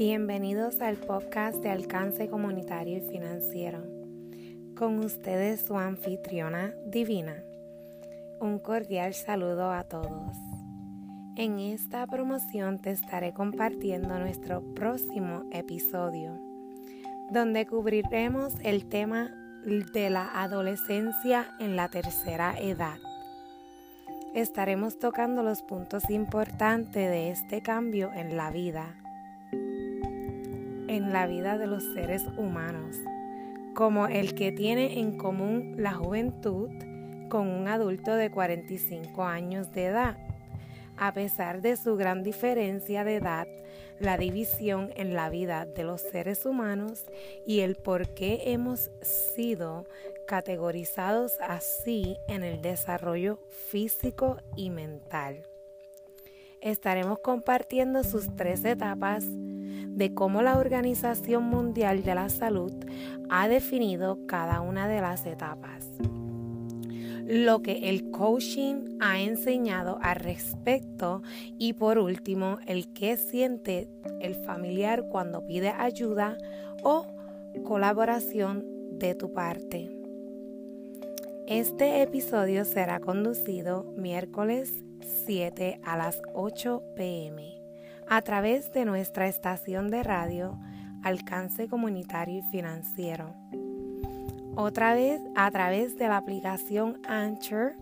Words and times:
Bienvenidos 0.00 0.80
al 0.80 0.96
podcast 0.96 1.58
de 1.58 1.68
alcance 1.68 2.26
comunitario 2.30 2.96
y 2.96 3.00
financiero. 3.02 3.84
Con 4.74 4.98
ustedes 5.00 5.60
su 5.60 5.76
anfitriona 5.76 6.72
divina. 6.86 7.44
Un 8.40 8.60
cordial 8.60 9.12
saludo 9.12 9.70
a 9.70 9.84
todos. 9.84 10.38
En 11.36 11.58
esta 11.58 12.06
promoción 12.06 12.80
te 12.80 12.92
estaré 12.92 13.34
compartiendo 13.34 14.18
nuestro 14.18 14.62
próximo 14.74 15.44
episodio, 15.52 16.32
donde 17.30 17.66
cubriremos 17.66 18.54
el 18.62 18.88
tema 18.88 19.28
de 19.66 20.08
la 20.08 20.30
adolescencia 20.42 21.54
en 21.60 21.76
la 21.76 21.90
tercera 21.90 22.58
edad. 22.58 22.96
Estaremos 24.34 24.98
tocando 24.98 25.42
los 25.42 25.60
puntos 25.60 26.08
importantes 26.08 27.10
de 27.10 27.30
este 27.32 27.60
cambio 27.60 28.10
en 28.14 28.38
la 28.38 28.50
vida, 28.50 28.99
en 30.90 31.12
la 31.12 31.26
vida 31.26 31.56
de 31.56 31.66
los 31.66 31.82
seres 31.94 32.24
humanos, 32.36 32.96
como 33.74 34.08
el 34.08 34.34
que 34.34 34.52
tiene 34.52 34.98
en 34.98 35.16
común 35.16 35.74
la 35.78 35.92
juventud 35.92 36.68
con 37.28 37.48
un 37.48 37.68
adulto 37.68 38.14
de 38.14 38.30
45 38.30 39.24
años 39.24 39.72
de 39.72 39.86
edad 39.86 40.16
a 41.00 41.14
pesar 41.14 41.62
de 41.62 41.76
su 41.76 41.96
gran 41.96 42.22
diferencia 42.22 43.04
de 43.04 43.16
edad, 43.16 43.48
la 43.98 44.18
división 44.18 44.92
en 44.96 45.14
la 45.14 45.30
vida 45.30 45.64
de 45.64 45.82
los 45.82 46.02
seres 46.02 46.44
humanos 46.44 47.06
y 47.46 47.60
el 47.60 47.76
por 47.76 48.12
qué 48.12 48.42
hemos 48.52 48.90
sido 49.00 49.86
categorizados 50.26 51.38
así 51.40 52.18
en 52.28 52.44
el 52.44 52.60
desarrollo 52.60 53.38
físico 53.48 54.36
y 54.56 54.68
mental. 54.68 55.46
Estaremos 56.60 57.18
compartiendo 57.20 58.04
sus 58.04 58.36
tres 58.36 58.66
etapas 58.66 59.24
de 59.88 60.14
cómo 60.14 60.42
la 60.42 60.58
Organización 60.58 61.44
Mundial 61.44 62.02
de 62.02 62.14
la 62.14 62.28
Salud 62.28 62.72
ha 63.28 63.48
definido 63.48 64.26
cada 64.26 64.60
una 64.60 64.88
de 64.88 65.00
las 65.00 65.26
etapas 65.26 65.86
lo 67.30 67.62
que 67.62 67.88
el 67.88 68.10
coaching 68.10 68.98
ha 68.98 69.20
enseñado 69.20 70.00
al 70.02 70.16
respecto 70.16 71.22
y 71.58 71.74
por 71.74 71.98
último 71.98 72.58
el 72.66 72.92
que 72.92 73.16
siente 73.16 73.88
el 74.20 74.34
familiar 74.34 75.04
cuando 75.08 75.46
pide 75.46 75.68
ayuda 75.68 76.36
o 76.82 77.06
colaboración 77.64 78.64
de 78.98 79.14
tu 79.14 79.32
parte. 79.32 79.96
Este 81.46 82.02
episodio 82.02 82.64
será 82.64 82.98
conducido 82.98 83.84
miércoles 83.96 84.72
7 85.24 85.80
a 85.84 85.96
las 85.96 86.20
8 86.34 86.82
pm 86.96 87.59
a 88.10 88.22
través 88.22 88.72
de 88.72 88.84
nuestra 88.84 89.28
estación 89.28 89.88
de 89.88 90.02
radio 90.02 90.58
Alcance 91.02 91.68
Comunitario 91.68 92.40
y 92.40 92.42
Financiero 92.42 93.34
otra 94.56 94.94
vez 94.94 95.20
a 95.36 95.50
través 95.50 95.96
de 95.96 96.08
la 96.08 96.16
aplicación 96.16 97.00
Anchor. 97.06 97.74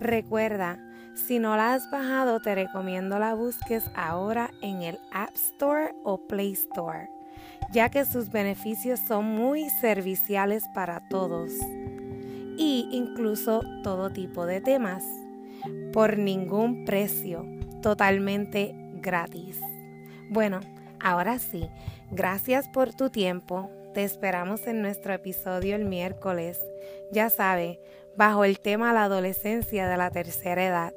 Recuerda, 0.00 0.78
si 1.14 1.38
no 1.38 1.54
la 1.56 1.74
has 1.74 1.90
bajado, 1.90 2.40
te 2.40 2.54
recomiendo 2.54 3.18
la 3.18 3.34
busques 3.34 3.84
ahora 3.94 4.50
en 4.62 4.82
el 4.82 4.98
App 5.12 5.34
Store 5.34 5.94
o 6.02 6.18
Play 6.26 6.52
Store, 6.52 7.10
ya 7.70 7.90
que 7.90 8.04
sus 8.04 8.30
beneficios 8.30 9.00
son 9.00 9.26
muy 9.26 9.68
serviciales 9.68 10.64
para 10.74 11.06
todos 11.08 11.52
y 12.56 12.88
incluso 12.90 13.60
todo 13.84 14.10
tipo 14.10 14.46
de 14.46 14.60
temas, 14.60 15.04
por 15.92 16.18
ningún 16.18 16.84
precio, 16.84 17.44
totalmente 17.82 18.87
gratis. 19.08 19.58
Bueno, 20.28 20.60
ahora 21.00 21.38
sí, 21.38 21.70
gracias 22.10 22.68
por 22.68 22.94
tu 22.94 23.08
tiempo 23.08 23.70
te 23.94 24.04
esperamos 24.04 24.66
en 24.66 24.82
nuestro 24.82 25.14
episodio 25.14 25.74
el 25.74 25.84
miércoles, 25.84 26.60
ya 27.10 27.30
sabe, 27.30 27.80
bajo 28.16 28.44
el 28.44 28.60
tema 28.60 28.92
La 28.92 29.04
adolescencia 29.04 29.88
de 29.88 29.96
la 29.96 30.10
tercera 30.10 30.64
edad, 30.64 30.94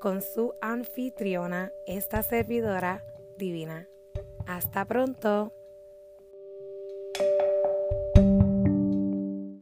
con 0.00 0.22
su 0.22 0.54
anfitriona, 0.60 1.72
esta 1.86 2.22
servidora 2.22 3.04
divina. 3.38 3.88
Hasta 4.46 4.84
pronto. 4.84 5.54